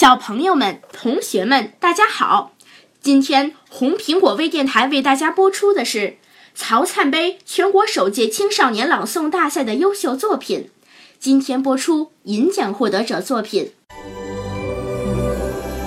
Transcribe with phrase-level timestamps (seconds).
[0.00, 2.52] 小朋友们、同学们，大家好！
[3.02, 6.16] 今天红苹果微电台为大家播出的是
[6.54, 10.70] 曹灿杯全国首届青少年朗诵大赛的优秀作品。
[11.18, 13.74] 今天播出银奖获得者作品。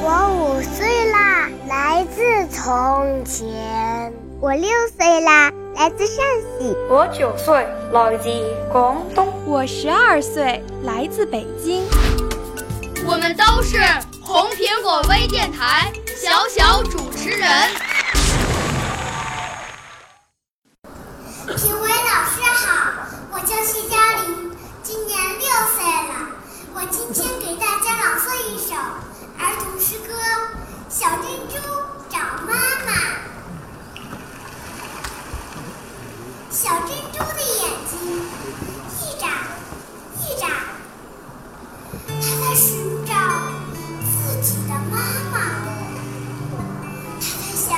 [0.03, 2.21] 我五岁啦，来自
[2.55, 6.23] 从前；我六岁啦，来自陕
[6.59, 8.29] 西；我九岁，来自
[8.71, 11.81] 广东；我十二岁，来自北京。
[13.05, 13.77] 我们都是
[14.21, 18.42] 红苹果微电台小小主持人。
[42.07, 43.13] 它在寻找
[44.03, 44.97] 自己的妈
[45.31, 45.35] 妈。
[47.19, 47.69] 它在想，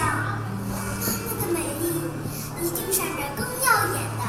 [0.70, 0.74] 妈
[1.06, 1.84] 妈的美丽
[2.62, 4.22] 一定闪着更耀眼的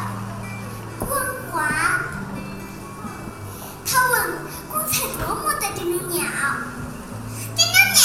[0.99, 1.09] 光
[1.51, 1.55] 华。
[3.85, 4.15] 它问
[4.71, 6.17] 光彩夺目的珍珠鸟
[7.57, 8.05] ：“珍珠鸟，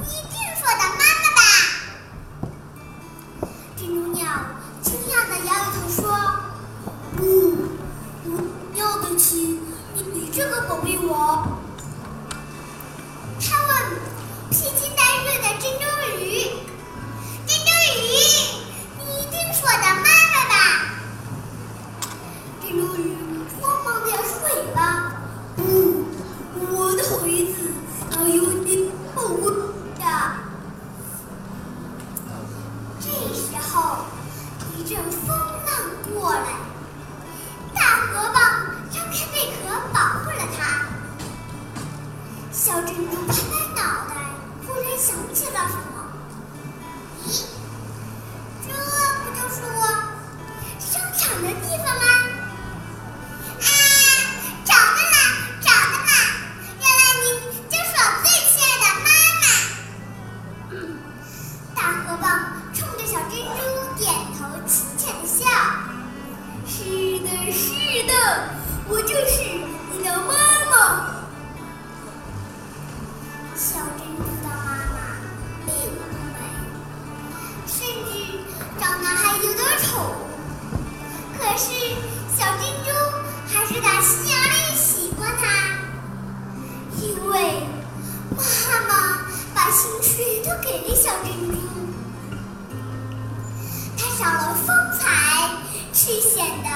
[0.00, 1.40] 你一定是我的妈妈吧？”
[3.76, 4.18] 珍珠鸟
[4.82, 5.96] 惊讶地摇摇头说
[7.16, 7.22] ：“不，
[8.24, 8.28] 我
[8.76, 9.60] 要的起
[10.34, 11.46] 这个宝贝王。”
[13.40, 13.70] 他问
[14.50, 15.84] 披星戴月的珍珠
[16.18, 16.20] 鱼
[17.46, 18.02] ：“珍珠鱼，
[18.98, 20.52] 你一定是我的妈妈吧？”
[22.60, 22.98] 珍珠鱼
[23.60, 24.78] 慌忙地摇出尾巴：“，
[26.72, 27.08] 我的孩
[27.52, 27.56] 子
[28.12, 30.02] 要有你保护的。”
[33.00, 33.74] 这时候，
[34.76, 35.70] 一阵风浪
[36.12, 36.46] 过来，
[42.64, 44.14] 小珍珠拍拍脑袋，
[44.66, 45.96] 忽然想起了什么。
[47.26, 47.44] 咦，
[48.66, 48.72] 这
[49.20, 49.80] 不就是我
[50.80, 52.02] 生长的地方吗？
[53.60, 53.68] 啊，
[54.64, 55.14] 找到了，
[55.60, 56.08] 找到了！
[56.80, 57.22] 原来你
[57.68, 59.06] 就是我最亲爱的妈
[59.42, 59.44] 妈。
[61.76, 62.24] 大河蚌
[62.72, 63.60] 冲着小珍珠
[63.98, 64.08] 点
[64.38, 65.44] 头，亲切的笑。
[66.66, 66.72] 是
[67.18, 67.68] 的，是
[68.06, 68.10] 的，
[68.88, 69.34] 我就是
[81.56, 81.70] 是
[82.36, 82.90] 小珍珠
[83.46, 85.42] 还是打心眼里喜欢它，
[87.00, 87.32] 因为
[88.30, 88.42] 妈
[88.88, 88.92] 妈
[89.54, 91.54] 把心水都给了小珍珠。
[93.96, 94.66] 它少了风
[94.98, 95.02] 采，
[95.92, 96.68] 却显得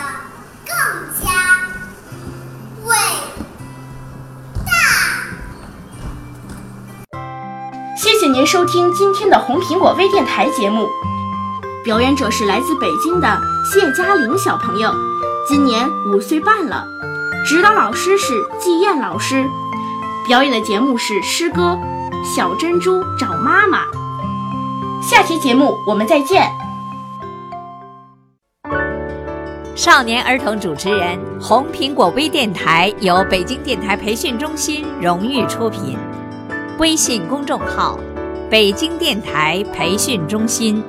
[0.65, 0.73] 更
[1.21, 1.27] 加
[2.85, 2.95] 伟
[4.65, 4.71] 大。
[7.97, 10.89] 谢谢您收听今天的红苹果微电台节目。
[11.85, 14.93] 表演者是来自北京的谢佳玲小朋友，
[15.49, 16.85] 今年五岁半了。
[17.47, 19.45] 指导老师是季燕老师。
[20.27, 21.79] 表演的节目是诗歌
[22.37, 23.85] 《小珍珠找妈妈》。
[25.03, 26.51] 下期节目我们再见。
[29.77, 35.97] 少年儿童主持人，红苹果微电台由北京电台培训中心荣誉出品。
[36.79, 37.99] 微信公众号：
[38.51, 40.83] 北京电台培训中心。